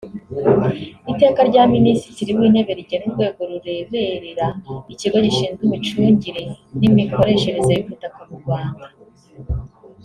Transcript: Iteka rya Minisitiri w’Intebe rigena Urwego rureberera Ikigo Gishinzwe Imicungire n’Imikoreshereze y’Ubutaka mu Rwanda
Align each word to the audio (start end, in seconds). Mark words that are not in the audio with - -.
Iteka 1.11 1.39
rya 1.49 1.63
Minisitiri 1.75 2.29
w’Intebe 2.37 2.71
rigena 2.79 3.03
Urwego 3.07 3.41
rureberera 3.51 4.47
Ikigo 4.93 5.17
Gishinzwe 5.25 5.61
Imicungire 5.65 6.43
n’Imikoreshereze 6.79 7.71
y’Ubutaka 7.75 8.19
mu 8.27 8.35
Rwanda 8.41 8.85